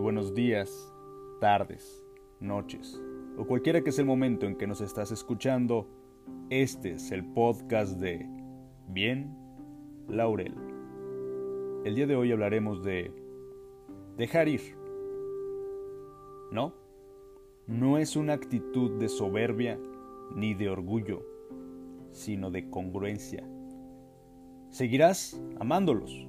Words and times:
buenos 0.00 0.34
días, 0.34 0.90
tardes, 1.40 2.02
noches 2.40 2.98
o 3.36 3.46
cualquiera 3.46 3.82
que 3.82 3.92
sea 3.92 4.02
el 4.02 4.08
momento 4.08 4.46
en 4.46 4.56
que 4.56 4.66
nos 4.66 4.80
estás 4.80 5.12
escuchando. 5.12 5.86
Este 6.48 6.92
es 6.92 7.10
el 7.12 7.24
podcast 7.24 8.00
de 8.00 8.26
Bien 8.88 9.36
Laurel. 10.08 10.54
El 11.84 11.94
día 11.94 12.06
de 12.06 12.16
hoy 12.16 12.32
hablaremos 12.32 12.82
de 12.82 13.12
dejar 14.16 14.48
ir. 14.48 14.74
No, 16.50 16.74
no 17.66 17.98
es 17.98 18.16
una 18.16 18.32
actitud 18.32 18.98
de 18.98 19.08
soberbia 19.08 19.78
ni 20.34 20.54
de 20.54 20.70
orgullo, 20.70 21.22
sino 22.10 22.50
de 22.50 22.70
congruencia. 22.70 23.46
Seguirás 24.70 25.40
amándolos, 25.58 26.26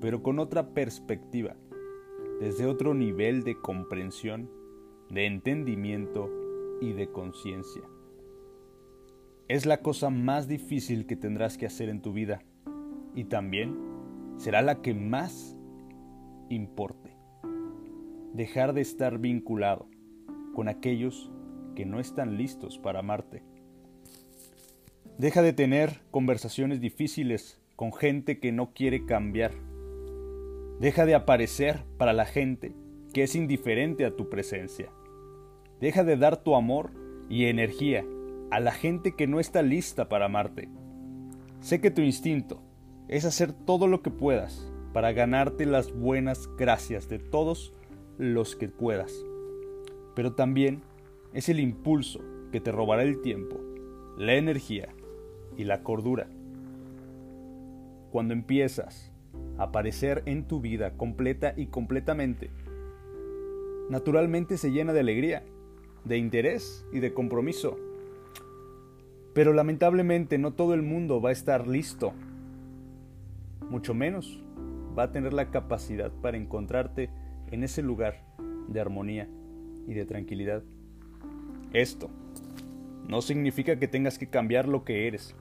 pero 0.00 0.24
con 0.24 0.40
otra 0.40 0.74
perspectiva 0.74 1.56
desde 2.40 2.66
otro 2.66 2.94
nivel 2.94 3.44
de 3.44 3.60
comprensión, 3.60 4.50
de 5.10 5.26
entendimiento 5.26 6.30
y 6.80 6.92
de 6.92 7.10
conciencia. 7.10 7.82
Es 9.48 9.64
la 9.64 9.80
cosa 9.80 10.10
más 10.10 10.48
difícil 10.48 11.06
que 11.06 11.16
tendrás 11.16 11.56
que 11.56 11.66
hacer 11.66 11.88
en 11.88 12.02
tu 12.02 12.12
vida 12.12 12.42
y 13.14 13.24
también 13.24 13.76
será 14.36 14.60
la 14.60 14.82
que 14.82 14.92
más 14.92 15.56
importe. 16.50 17.16
Dejar 18.34 18.74
de 18.74 18.82
estar 18.82 19.18
vinculado 19.18 19.88
con 20.54 20.68
aquellos 20.68 21.30
que 21.74 21.86
no 21.86 22.00
están 22.00 22.36
listos 22.36 22.78
para 22.78 22.98
amarte. 22.98 23.42
Deja 25.16 25.40
de 25.40 25.54
tener 25.54 26.00
conversaciones 26.10 26.80
difíciles 26.80 27.62
con 27.76 27.92
gente 27.92 28.38
que 28.38 28.52
no 28.52 28.72
quiere 28.74 29.06
cambiar 29.06 29.52
Deja 30.80 31.06
de 31.06 31.14
aparecer 31.14 31.84
para 31.96 32.12
la 32.12 32.26
gente 32.26 32.74
que 33.14 33.22
es 33.22 33.34
indiferente 33.34 34.04
a 34.04 34.14
tu 34.14 34.28
presencia. 34.28 34.90
Deja 35.80 36.04
de 36.04 36.18
dar 36.18 36.36
tu 36.36 36.54
amor 36.54 36.90
y 37.30 37.46
energía 37.46 38.04
a 38.50 38.60
la 38.60 38.72
gente 38.72 39.16
que 39.16 39.26
no 39.26 39.40
está 39.40 39.62
lista 39.62 40.10
para 40.10 40.26
amarte. 40.26 40.68
Sé 41.60 41.80
que 41.80 41.90
tu 41.90 42.02
instinto 42.02 42.62
es 43.08 43.24
hacer 43.24 43.52
todo 43.52 43.86
lo 43.86 44.02
que 44.02 44.10
puedas 44.10 44.70
para 44.92 45.12
ganarte 45.12 45.64
las 45.64 45.92
buenas 45.92 46.46
gracias 46.58 47.08
de 47.08 47.20
todos 47.20 47.72
los 48.18 48.54
que 48.54 48.68
puedas. 48.68 49.14
Pero 50.14 50.34
también 50.34 50.82
es 51.32 51.48
el 51.48 51.58
impulso 51.58 52.20
que 52.52 52.60
te 52.60 52.70
robará 52.70 53.02
el 53.02 53.22
tiempo, 53.22 53.58
la 54.18 54.34
energía 54.34 54.88
y 55.56 55.64
la 55.64 55.82
cordura. 55.82 56.28
Cuando 58.10 58.34
empiezas 58.34 59.12
aparecer 59.58 60.22
en 60.26 60.46
tu 60.46 60.60
vida 60.60 60.96
completa 60.96 61.54
y 61.56 61.66
completamente, 61.66 62.50
naturalmente 63.88 64.58
se 64.58 64.70
llena 64.70 64.92
de 64.92 65.00
alegría, 65.00 65.42
de 66.04 66.18
interés 66.18 66.86
y 66.92 67.00
de 67.00 67.14
compromiso. 67.14 67.78
Pero 69.32 69.52
lamentablemente 69.52 70.38
no 70.38 70.52
todo 70.52 70.74
el 70.74 70.82
mundo 70.82 71.20
va 71.20 71.30
a 71.30 71.32
estar 71.32 71.66
listo, 71.66 72.12
mucho 73.68 73.94
menos 73.94 74.42
va 74.98 75.04
a 75.04 75.12
tener 75.12 75.32
la 75.32 75.50
capacidad 75.50 76.10
para 76.10 76.36
encontrarte 76.36 77.10
en 77.50 77.62
ese 77.62 77.82
lugar 77.82 78.24
de 78.68 78.80
armonía 78.80 79.28
y 79.86 79.94
de 79.94 80.06
tranquilidad. 80.06 80.62
Esto 81.72 82.08
no 83.08 83.22
significa 83.22 83.78
que 83.78 83.88
tengas 83.88 84.18
que 84.18 84.28
cambiar 84.28 84.68
lo 84.68 84.84
que 84.84 85.06
eres 85.06 85.34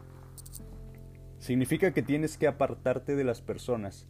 Significa 1.45 1.91
que 1.91 2.01
tienes 2.01 2.39
que 2.39 2.47
apartarte 2.47 3.15
de 3.15 3.23
las 3.23 3.39
personas 3.39 4.07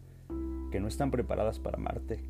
que 0.71 0.79
no 0.79 0.87
están 0.87 1.11
preparadas 1.11 1.59
para 1.59 1.75
amarte. 1.75 2.23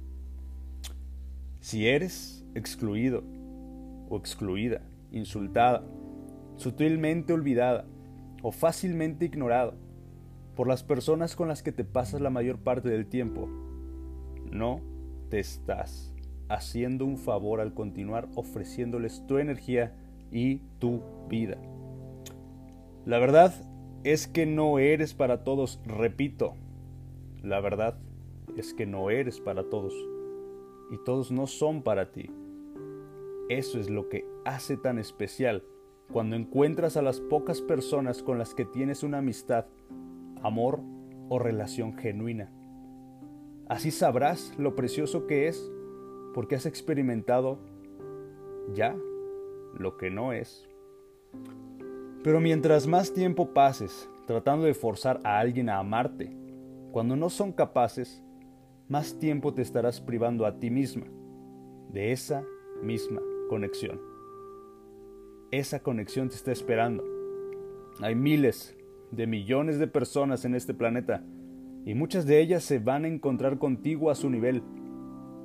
Si 1.59 1.87
eres 1.87 2.43
excluido 2.55 3.23
o 4.09 4.17
excluida, 4.17 4.81
insultada, 5.11 5.83
sutilmente 6.55 7.33
olvidada 7.33 7.85
o 8.41 8.51
fácilmente 8.51 9.25
ignorado 9.25 9.75
por 10.55 10.67
las 10.67 10.81
personas 10.81 11.35
con 11.35 11.49
las 11.49 11.61
que 11.61 11.71
te 11.71 11.83
pasas 11.83 12.19
la 12.19 12.31
mayor 12.31 12.57
parte 12.57 12.89
del 12.89 13.05
tiempo, 13.05 13.47
no 14.49 14.81
te 15.29 15.39
estás 15.39 16.15
haciendo 16.49 17.05
un 17.05 17.19
favor 17.19 17.61
al 17.61 17.75
continuar 17.75 18.27
ofreciéndoles 18.33 19.23
tu 19.27 19.37
energía 19.37 19.93
y 20.31 20.61
tu 20.79 21.03
vida. 21.29 21.59
La 23.05 23.19
verdad 23.19 23.53
es 24.05 24.27
que 24.27 24.45
no 24.45 24.77
eres 24.77 25.15
para 25.15 25.43
todos, 25.43 25.79
repito, 25.83 26.53
la 27.41 27.59
verdad 27.59 27.97
es 28.55 28.75
que 28.75 28.85
no 28.85 29.09
eres 29.09 29.39
para 29.39 29.63
todos 29.63 29.95
y 30.91 30.97
todos 31.03 31.31
no 31.31 31.47
son 31.47 31.81
para 31.81 32.11
ti. 32.11 32.29
Eso 33.49 33.79
es 33.79 33.89
lo 33.89 34.07
que 34.07 34.23
hace 34.45 34.77
tan 34.77 34.99
especial 34.99 35.63
cuando 36.11 36.35
encuentras 36.35 36.97
a 36.97 37.01
las 37.01 37.19
pocas 37.19 37.61
personas 37.61 38.21
con 38.21 38.37
las 38.37 38.53
que 38.53 38.63
tienes 38.63 39.01
una 39.01 39.17
amistad, 39.17 39.65
amor 40.43 40.81
o 41.27 41.39
relación 41.39 41.97
genuina. 41.97 42.51
Así 43.67 43.89
sabrás 43.89 44.53
lo 44.59 44.75
precioso 44.75 45.25
que 45.25 45.47
es 45.47 45.71
porque 46.35 46.53
has 46.53 46.67
experimentado 46.67 47.57
ya 48.71 48.95
lo 49.79 49.97
que 49.97 50.11
no 50.11 50.31
es. 50.31 50.69
Pero 52.25 52.41
mientras 52.41 52.87
más 52.87 53.13
tiempo 53.13 53.53
pases 53.53 54.09
tratando 54.25 54.65
de 54.65 54.73
forzar 54.73 55.19
a 55.23 55.37
alguien 55.37 55.69
a 55.69 55.77
amarte, 55.77 56.35
cuando 56.91 57.15
no 57.15 57.29
son 57.29 57.51
capaces, 57.51 58.23
más 58.89 59.19
tiempo 59.19 59.53
te 59.53 59.61
estarás 59.61 60.01
privando 60.01 60.47
a 60.47 60.57
ti 60.59 60.71
misma 60.71 61.05
de 61.91 62.11
esa 62.11 62.43
misma 62.81 63.21
conexión. 63.47 64.01
Esa 65.51 65.81
conexión 65.81 66.29
te 66.29 66.35
está 66.35 66.51
esperando. 66.51 67.03
Hay 68.01 68.15
miles 68.15 68.75
de 69.11 69.27
millones 69.27 69.77
de 69.77 69.85
personas 69.85 70.45
en 70.45 70.55
este 70.55 70.73
planeta 70.73 71.23
y 71.85 71.93
muchas 71.93 72.25
de 72.25 72.41
ellas 72.41 72.63
se 72.63 72.79
van 72.79 73.05
a 73.05 73.07
encontrar 73.07 73.59
contigo 73.59 74.09
a 74.09 74.15
su 74.15 74.31
nivel, 74.31 74.63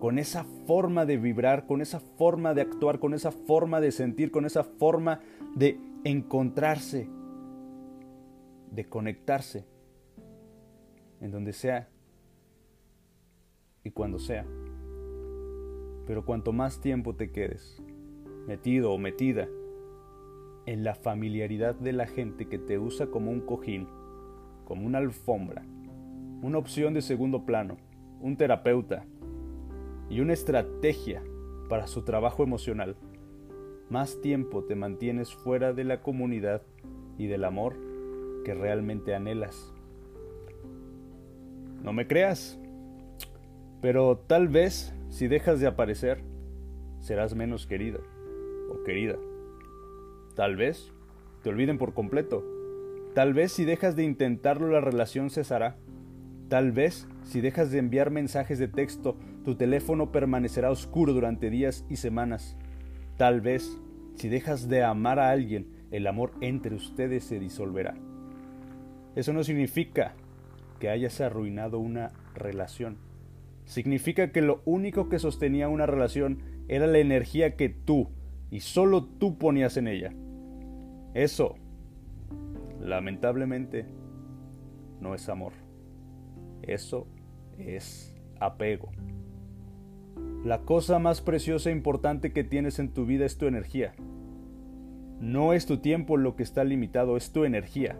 con 0.00 0.18
esa 0.18 0.44
forma 0.66 1.04
de 1.04 1.18
vibrar, 1.18 1.66
con 1.66 1.82
esa 1.82 2.00
forma 2.00 2.54
de 2.54 2.62
actuar, 2.62 3.00
con 3.00 3.12
esa 3.12 3.32
forma 3.32 3.82
de 3.82 3.92
sentir, 3.92 4.30
con 4.30 4.46
esa 4.46 4.64
forma 4.64 5.20
de 5.54 5.78
encontrarse, 6.04 7.08
de 8.70 8.88
conectarse, 8.88 9.66
en 11.20 11.30
donde 11.30 11.52
sea 11.52 11.88
y 13.84 13.90
cuando 13.90 14.18
sea. 14.18 14.46
Pero 16.06 16.24
cuanto 16.24 16.52
más 16.52 16.80
tiempo 16.80 17.14
te 17.14 17.30
quedes 17.30 17.82
metido 18.46 18.92
o 18.92 18.98
metida 18.98 19.48
en 20.66 20.84
la 20.84 20.94
familiaridad 20.94 21.74
de 21.74 21.92
la 21.92 22.06
gente 22.06 22.48
que 22.48 22.58
te 22.58 22.78
usa 22.78 23.08
como 23.08 23.30
un 23.30 23.40
cojín, 23.40 23.86
como 24.64 24.86
una 24.86 24.98
alfombra, 24.98 25.64
una 26.42 26.58
opción 26.58 26.94
de 26.94 27.02
segundo 27.02 27.44
plano, 27.44 27.76
un 28.20 28.36
terapeuta 28.36 29.04
y 30.08 30.20
una 30.20 30.32
estrategia 30.32 31.22
para 31.68 31.86
su 31.86 32.02
trabajo 32.02 32.42
emocional, 32.42 32.96
más 33.90 34.20
tiempo 34.20 34.64
te 34.64 34.76
mantienes 34.76 35.34
fuera 35.34 35.72
de 35.72 35.84
la 35.84 36.00
comunidad 36.00 36.62
y 37.18 37.26
del 37.26 37.44
amor 37.44 37.76
que 38.44 38.54
realmente 38.54 39.14
anhelas. 39.14 39.74
No 41.82 41.92
me 41.92 42.06
creas, 42.06 42.58
pero 43.80 44.16
tal 44.16 44.48
vez 44.48 44.94
si 45.08 45.26
dejas 45.26 45.60
de 45.60 45.66
aparecer, 45.66 46.22
serás 47.00 47.34
menos 47.34 47.66
querida 47.66 47.98
o 48.70 48.82
querida. 48.84 49.16
Tal 50.36 50.56
vez 50.56 50.92
te 51.42 51.48
olviden 51.48 51.78
por 51.78 51.94
completo. 51.94 52.44
Tal 53.14 53.34
vez 53.34 53.52
si 53.52 53.64
dejas 53.64 53.96
de 53.96 54.04
intentarlo 54.04 54.68
la 54.68 54.80
relación 54.80 55.30
cesará. 55.30 55.76
Tal 56.48 56.70
vez 56.72 57.08
si 57.24 57.40
dejas 57.40 57.70
de 57.70 57.78
enviar 57.78 58.10
mensajes 58.10 58.58
de 58.58 58.68
texto, 58.68 59.16
tu 59.44 59.56
teléfono 59.56 60.12
permanecerá 60.12 60.70
oscuro 60.70 61.12
durante 61.12 61.50
días 61.50 61.84
y 61.88 61.96
semanas. 61.96 62.56
Tal 63.20 63.42
vez, 63.42 63.78
si 64.14 64.30
dejas 64.30 64.70
de 64.70 64.82
amar 64.82 65.18
a 65.18 65.28
alguien, 65.28 65.66
el 65.90 66.06
amor 66.06 66.32
entre 66.40 66.74
ustedes 66.74 67.22
se 67.22 67.38
disolverá. 67.38 67.94
Eso 69.14 69.34
no 69.34 69.44
significa 69.44 70.14
que 70.78 70.88
hayas 70.88 71.20
arruinado 71.20 71.80
una 71.80 72.12
relación. 72.34 72.96
Significa 73.66 74.32
que 74.32 74.40
lo 74.40 74.62
único 74.64 75.10
que 75.10 75.18
sostenía 75.18 75.68
una 75.68 75.84
relación 75.84 76.38
era 76.66 76.86
la 76.86 76.96
energía 76.96 77.56
que 77.56 77.68
tú 77.68 78.08
y 78.50 78.60
solo 78.60 79.04
tú 79.04 79.36
ponías 79.36 79.76
en 79.76 79.88
ella. 79.88 80.14
Eso, 81.12 81.56
lamentablemente, 82.80 83.84
no 84.98 85.14
es 85.14 85.28
amor. 85.28 85.52
Eso 86.62 87.06
es 87.58 88.16
apego. 88.38 88.92
La 90.44 90.62
cosa 90.62 90.98
más 90.98 91.20
preciosa 91.20 91.68
e 91.68 91.72
importante 91.72 92.32
que 92.32 92.44
tienes 92.44 92.78
en 92.78 92.94
tu 92.94 93.04
vida 93.04 93.26
es 93.26 93.36
tu 93.36 93.46
energía. 93.46 93.92
No 95.20 95.52
es 95.52 95.66
tu 95.66 95.78
tiempo 95.78 96.16
lo 96.16 96.34
que 96.34 96.42
está 96.42 96.64
limitado, 96.64 97.18
es 97.18 97.30
tu 97.30 97.44
energía. 97.44 97.98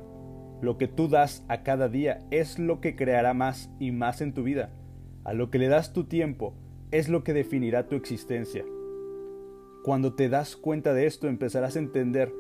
Lo 0.63 0.79
que 0.79 0.89
tú 0.89 1.09
das 1.09 1.45
a 1.49 1.63
cada 1.63 1.91
día 1.91 2.21
es 2.31 2.59
lo 2.59 2.81
que 2.81 2.97
creará 2.97 3.35
más 3.35 3.71
y 3.79 3.93
más 3.93 4.23
en 4.23 4.33
tu 4.33 4.43
vida. 4.43 4.71
A 5.23 5.35
lo 5.35 5.51
que 5.51 5.59
le 5.59 5.69
das 5.69 5.93
tu 5.93 6.05
tiempo 6.05 6.55
es 6.91 7.11
lo 7.11 7.25
que 7.25 7.35
definirá 7.35 7.89
tu 7.89 7.95
existencia. 7.95 8.65
Cuando 9.85 10.15
te 10.15 10.31
das 10.31 10.57
cuenta 10.57 10.95
de 10.95 11.05
esto 11.07 11.29
empezarás 11.29 11.77
a 11.77 11.81
entender 11.81 12.33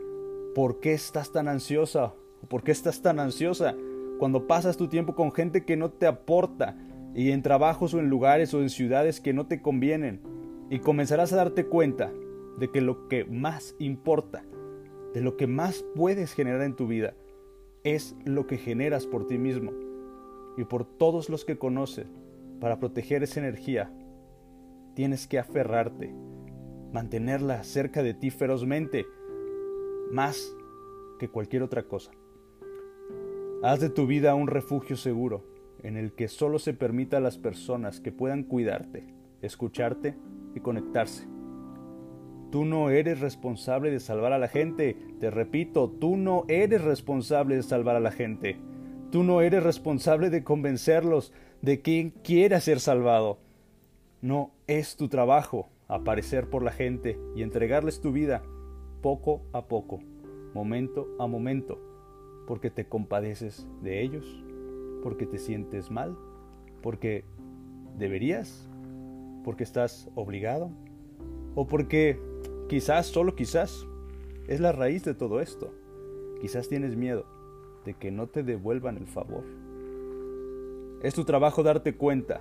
por 0.55 0.81
qué 0.81 0.94
estás 0.94 1.31
tan 1.31 1.46
ansiosa 1.46 2.14
o 2.43 2.46
por 2.46 2.62
qué 2.62 2.73
estás 2.73 3.03
tan 3.03 3.20
ansiosa 3.20 3.75
cuando 4.19 4.46
pasas 4.46 4.79
tu 4.79 4.88
tiempo 4.88 5.14
con 5.14 5.31
gente 5.31 5.67
que 5.67 5.76
no 5.76 5.91
te 5.91 6.06
aporta 6.06 6.76
y 7.14 7.30
en 7.32 7.42
trabajos 7.42 7.94
o 7.94 7.98
en 7.98 8.08
lugares 8.08 8.54
o 8.54 8.60
en 8.60 8.70
ciudades 8.70 9.20
que 9.20 9.32
no 9.32 9.46
te 9.46 9.60
convienen 9.60 10.20
y 10.70 10.78
comenzarás 10.78 11.32
a 11.32 11.36
darte 11.36 11.66
cuenta 11.66 12.12
de 12.58 12.70
que 12.70 12.80
lo 12.80 13.08
que 13.08 13.24
más 13.24 13.74
importa, 13.78 14.44
de 15.14 15.20
lo 15.20 15.36
que 15.36 15.46
más 15.46 15.84
puedes 15.94 16.32
generar 16.32 16.62
en 16.62 16.76
tu 16.76 16.86
vida, 16.86 17.14
es 17.82 18.16
lo 18.24 18.46
que 18.46 18.58
generas 18.58 19.06
por 19.06 19.26
ti 19.26 19.38
mismo 19.38 19.72
y 20.56 20.64
por 20.64 20.84
todos 20.84 21.28
los 21.28 21.44
que 21.44 21.58
conoces. 21.58 22.06
Para 22.60 22.78
proteger 22.78 23.22
esa 23.22 23.40
energía, 23.40 23.90
tienes 24.94 25.26
que 25.26 25.38
aferrarte, 25.38 26.14
mantenerla 26.92 27.64
cerca 27.64 28.02
de 28.02 28.12
ti 28.12 28.30
ferozmente, 28.30 29.06
más 30.12 30.54
que 31.18 31.28
cualquier 31.28 31.62
otra 31.62 31.84
cosa. 31.84 32.12
Haz 33.62 33.80
de 33.80 33.88
tu 33.88 34.06
vida 34.06 34.34
un 34.34 34.46
refugio 34.46 34.96
seguro, 34.96 35.44
en 35.82 35.97
el 35.97 36.12
que 36.12 36.29
solo 36.29 36.59
se 36.59 36.75
permita 36.75 37.19
a 37.19 37.21
las 37.21 37.38
personas 37.38 38.00
que 38.00 38.12
puedan 38.12 38.44
cuidarte, 38.44 39.06
escucharte 39.43 40.17
y 40.55 40.61
conectarse. 40.61 41.27
Tú 42.50 42.65
no 42.65 42.91
eres 42.91 43.21
responsable 43.21 43.91
de 43.91 44.00
salvar 44.00 44.32
a 44.32 44.38
la 44.38 44.49
gente. 44.49 44.97
Te 45.21 45.31
repito, 45.31 45.88
tú 45.88 46.17
no 46.17 46.44
eres 46.49 46.82
responsable 46.82 47.55
de 47.55 47.62
salvar 47.62 47.94
a 47.94 48.00
la 48.00 48.11
gente. 48.11 48.59
Tú 49.12 49.23
no 49.23 49.41
eres 49.41 49.62
responsable 49.62 50.31
de 50.31 50.43
convencerlos 50.43 51.32
de 51.62 51.81
quien 51.81 52.11
quiera 52.11 52.61
ser 52.61 52.81
salvado. 52.81 53.38
No 54.21 54.50
es 54.67 54.97
tu 54.97 55.09
trabajo 55.09 55.69
aparecer 55.87 56.49
por 56.49 56.62
la 56.62 56.73
gente 56.73 57.19
y 57.37 57.43
entregarles 57.43 58.00
tu 58.00 58.12
vida 58.12 58.43
poco 59.00 59.43
a 59.53 59.67
poco, 59.67 60.00
momento 60.55 61.09
a 61.19 61.27
momento, 61.27 61.79
porque 62.47 62.71
te 62.71 62.87
compadeces 62.87 63.67
de 63.82 64.03
ellos, 64.03 64.44
porque 65.02 65.26
te 65.26 65.38
sientes 65.38 65.91
mal, 65.91 66.17
porque 66.82 67.25
deberías, 67.99 68.69
porque 69.44 69.64
estás 69.64 70.11
obligado 70.14 70.70
o 71.55 71.67
porque 71.67 72.19
quizás, 72.69 73.06
solo 73.06 73.35
quizás, 73.35 73.87
es 74.49 74.61
la 74.61 74.73
raíz 74.73 75.05
de 75.05 75.14
todo 75.14 75.41
esto. 75.41 75.73
Quizás 76.41 76.69
tienes 76.69 76.97
miedo 76.97 77.26
de 77.85 77.94
que 77.94 78.11
no 78.11 78.26
te 78.26 78.43
devuelvan 78.43 78.97
el 78.97 79.06
favor. 79.06 79.44
Es 81.03 81.14
tu 81.14 81.25
trabajo 81.25 81.62
darte 81.62 81.96
cuenta 81.96 82.41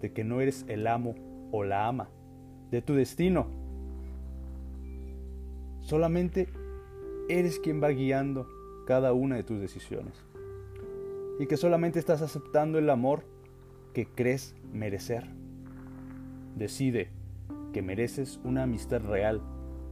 de 0.00 0.12
que 0.12 0.24
no 0.24 0.40
eres 0.40 0.64
el 0.68 0.86
amo 0.86 1.14
o 1.52 1.64
la 1.64 1.86
ama 1.86 2.10
de 2.70 2.82
tu 2.82 2.94
destino. 2.94 3.46
Solamente 5.80 6.48
eres 7.28 7.58
quien 7.58 7.82
va 7.82 7.88
guiando 7.88 8.46
cada 8.86 9.12
una 9.12 9.36
de 9.36 9.44
tus 9.44 9.60
decisiones. 9.60 10.27
Y 11.38 11.46
que 11.46 11.56
solamente 11.56 11.98
estás 11.98 12.22
aceptando 12.22 12.78
el 12.78 12.90
amor 12.90 13.24
que 13.94 14.06
crees 14.06 14.54
merecer. 14.72 15.24
Decide 16.56 17.10
que 17.72 17.82
mereces 17.82 18.40
una 18.44 18.64
amistad 18.64 19.02
real, 19.02 19.40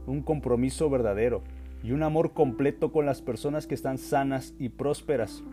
un 0.05 0.23
compromiso 0.23 0.89
verdadero 0.89 1.43
y 1.83 1.91
un 1.91 2.03
amor 2.03 2.33
completo 2.33 2.91
con 2.91 3.05
las 3.05 3.21
personas 3.21 3.67
que 3.67 3.75
están 3.75 3.97
sanas 3.97 4.53
y 4.59 4.69
prósperas. 4.69 5.43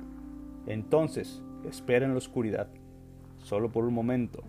Entonces, 0.66 1.42
espera 1.68 2.06
en 2.06 2.12
la 2.12 2.18
oscuridad, 2.18 2.68
solo 3.38 3.70
por 3.70 3.84
un 3.84 3.94
momento, 3.94 4.42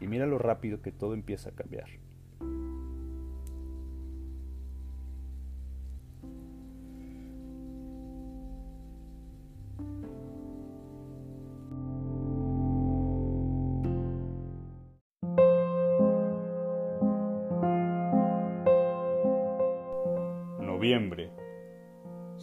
y 0.00 0.06
mira 0.06 0.26
lo 0.26 0.38
rápido 0.38 0.80
que 0.80 0.92
todo 0.92 1.14
empieza 1.14 1.50
a 1.50 1.52
cambiar. 1.54 1.88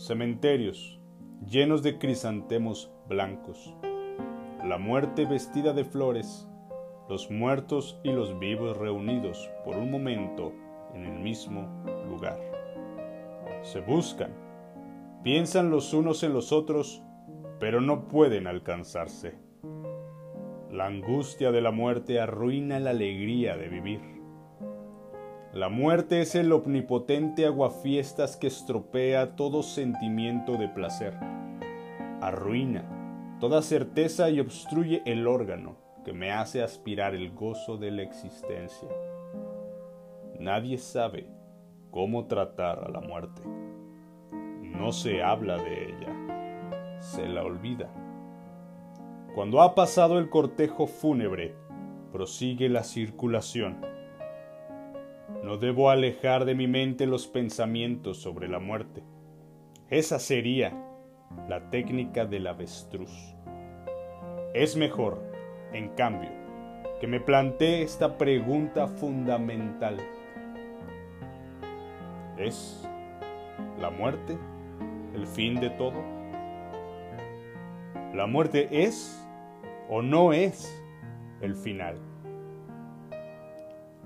Cementerios 0.07 1.01
llenos 1.45 1.83
de 1.83 1.99
crisantemos 1.99 2.89
blancos. 3.09 3.75
La 4.63 4.77
muerte 4.77 5.25
vestida 5.25 5.73
de 5.73 5.83
flores 5.83 6.47
los 7.09 7.29
muertos 7.29 7.99
y 8.05 8.13
los 8.13 8.39
vivos 8.39 8.77
reunidos 8.77 9.51
por 9.65 9.75
un 9.75 9.91
momento 9.91 10.53
en 10.93 11.03
el 11.03 11.19
mismo 11.19 11.83
lugar. 12.07 12.39
Se 13.63 13.81
buscan, 13.81 14.31
piensan 15.25 15.71
los 15.71 15.93
unos 15.93 16.23
en 16.23 16.31
los 16.31 16.53
otros, 16.53 17.03
pero 17.59 17.81
no 17.81 18.07
pueden 18.07 18.47
alcanzarse. 18.47 19.35
La 20.71 20.85
angustia 20.85 21.51
de 21.51 21.59
la 21.59 21.71
muerte 21.71 22.21
arruina 22.21 22.79
la 22.79 22.91
alegría 22.91 23.57
de 23.57 23.67
vivir. 23.67 24.16
La 25.57 25.69
muerte 25.69 26.21
es 26.21 26.35
el 26.35 26.51
omnipotente 26.51 27.47
aguafiestas 27.47 28.37
que 28.37 28.45
estropea 28.45 29.35
todo 29.35 29.63
sentimiento 29.63 30.55
de 30.55 30.67
placer. 30.67 31.15
Arruina 32.21 32.85
toda 33.39 33.63
certeza 33.63 34.29
y 34.29 34.39
obstruye 34.39 35.01
el 35.07 35.25
órgano 35.25 35.75
que 36.05 36.13
me 36.13 36.31
hace 36.31 36.61
aspirar 36.61 37.15
el 37.15 37.31
gozo 37.31 37.75
de 37.75 37.89
la 37.89 38.03
existencia. 38.03 38.87
Nadie 40.39 40.77
sabe 40.77 41.27
cómo 41.89 42.27
tratar 42.27 42.83
a 42.83 42.89
la 42.91 43.01
muerte. 43.01 43.41
No 44.61 44.91
se 44.91 45.23
habla 45.23 45.57
de 45.57 45.85
ella, 45.85 46.99
se 46.99 47.27
la 47.27 47.43
olvida. 47.43 47.89
Cuando 49.33 49.63
ha 49.63 49.73
pasado 49.73 50.19
el 50.19 50.29
cortejo 50.29 50.85
fúnebre, 50.85 51.55
prosigue 52.11 52.69
la 52.69 52.83
circulación. 52.83 53.86
No 55.47 55.55
debo 55.55 55.89
alejar 55.89 56.43
de 56.43 56.55
mi 56.55 56.67
mente 56.67 57.05
los 57.05 57.25
pensamientos 57.25 58.17
sobre 58.17 58.49
la 58.49 58.59
muerte. 58.59 59.01
Esa 59.89 60.19
sería 60.19 60.77
la 61.47 61.69
técnica 61.69 62.25
del 62.25 62.47
avestruz. 62.47 63.33
Es 64.53 64.75
mejor 64.75 65.23
en 65.71 65.87
cambio, 65.95 66.29
que 66.99 67.07
me 67.07 67.21
plantee 67.21 67.81
esta 67.81 68.17
pregunta 68.17 68.87
fundamental. 68.87 69.95
¿Es 72.37 72.85
la 73.79 73.89
muerte 73.89 74.37
el 75.15 75.25
fin 75.25 75.61
de 75.61 75.69
todo? 75.69 76.03
¿La 78.13 78.27
muerte 78.27 78.67
es 78.69 79.25
o 79.87 80.01
no 80.01 80.33
es 80.33 80.77
el 81.39 81.55
final? 81.55 82.16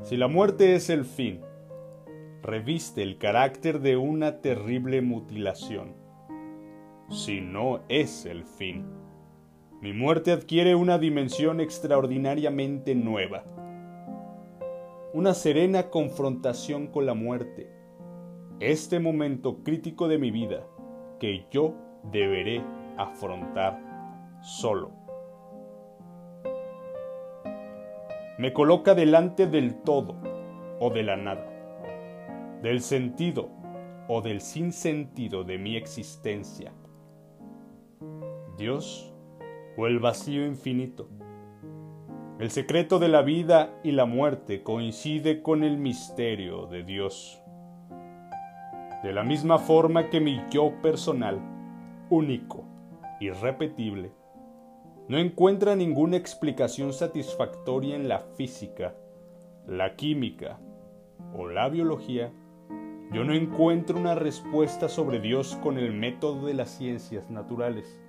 Si 0.03 0.17
la 0.17 0.27
muerte 0.27 0.75
es 0.75 0.89
el 0.89 1.05
fin, 1.05 1.41
reviste 2.41 3.03
el 3.03 3.19
carácter 3.19 3.81
de 3.81 3.97
una 3.97 4.41
terrible 4.41 5.01
mutilación. 5.01 5.95
Si 7.09 7.39
no 7.39 7.81
es 7.87 8.25
el 8.25 8.43
fin, 8.45 8.85
mi 9.79 9.93
muerte 9.93 10.31
adquiere 10.31 10.73
una 10.73 10.97
dimensión 10.97 11.61
extraordinariamente 11.61 12.95
nueva. 12.95 13.43
Una 15.13 15.35
serena 15.35 15.89
confrontación 15.89 16.87
con 16.87 17.05
la 17.05 17.13
muerte. 17.13 17.69
Este 18.59 18.99
momento 18.99 19.63
crítico 19.63 20.07
de 20.07 20.17
mi 20.17 20.31
vida 20.31 20.65
que 21.19 21.45
yo 21.51 21.75
deberé 22.11 22.63
afrontar 22.97 24.39
solo. 24.41 25.00
Me 28.41 28.53
coloca 28.53 28.95
delante 28.95 29.45
del 29.45 29.83
todo 29.83 30.15
o 30.79 30.89
de 30.89 31.03
la 31.03 31.15
nada, 31.15 31.45
del 32.63 32.81
sentido 32.81 33.51
o 34.07 34.23
del 34.23 34.41
sinsentido 34.41 35.43
de 35.43 35.59
mi 35.59 35.75
existencia. 35.75 36.73
Dios 38.57 39.13
o 39.77 39.85
el 39.85 39.99
vacío 39.99 40.43
infinito. 40.43 41.07
El 42.39 42.49
secreto 42.49 42.97
de 42.97 43.09
la 43.09 43.21
vida 43.21 43.79
y 43.83 43.91
la 43.91 44.05
muerte 44.05 44.63
coincide 44.63 45.43
con 45.43 45.63
el 45.63 45.77
misterio 45.77 46.65
de 46.65 46.81
Dios. 46.81 47.39
De 49.03 49.13
la 49.13 49.21
misma 49.21 49.59
forma 49.59 50.09
que 50.09 50.19
mi 50.19 50.41
yo 50.49 50.81
personal, 50.81 51.39
único, 52.09 52.65
irrepetible, 53.19 54.13
no 55.11 55.17
encuentra 55.17 55.75
ninguna 55.75 56.15
explicación 56.15 56.93
satisfactoria 56.93 57.97
en 57.97 58.07
la 58.07 58.19
física, 58.19 58.95
la 59.67 59.97
química 59.97 60.57
o 61.35 61.49
la 61.49 61.67
biología, 61.67 62.31
yo 63.11 63.25
no 63.25 63.33
encuentro 63.33 63.99
una 63.99 64.15
respuesta 64.15 64.87
sobre 64.87 65.19
Dios 65.19 65.57
con 65.61 65.77
el 65.77 65.91
método 65.91 66.45
de 66.45 66.53
las 66.53 66.69
ciencias 66.69 67.29
naturales 67.29 67.99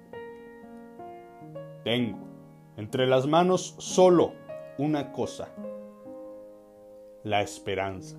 tengo 1.83 2.19
entre 2.77 3.09
las 3.09 3.27
manos 3.27 3.75
solo 3.79 4.35
una 4.79 5.11
cosa, 5.11 5.49
la 7.25 7.43
esperanza. 7.43 8.17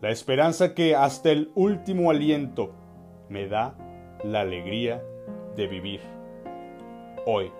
La 0.00 0.10
esperanza 0.10 0.74
que 0.74 0.96
hasta 0.96 1.30
el 1.30 1.52
último 1.54 2.10
aliento 2.10 2.74
me 3.28 3.46
da 3.46 3.78
la 4.24 4.40
alegría 4.40 5.00
de 5.54 5.68
vivir. 5.68 6.15
Hoy. 7.28 7.50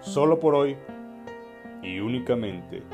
Solo 0.00 0.38
por 0.38 0.54
hoy 0.54 0.76
y 1.82 1.98
únicamente 1.98 2.84